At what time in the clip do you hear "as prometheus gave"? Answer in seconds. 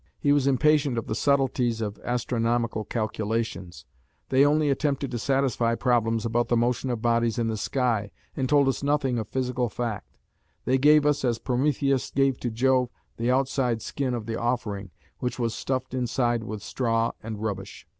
11.23-12.39